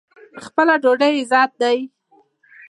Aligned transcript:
خپله 0.45 0.73
ډوډۍ 0.83 1.13
عزت 1.19 1.51
دی. 1.61 1.77